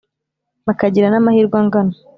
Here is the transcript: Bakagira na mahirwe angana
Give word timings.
Bakagira 0.65 1.07
na 1.09 1.23
mahirwe 1.25 1.55
angana 1.61 1.93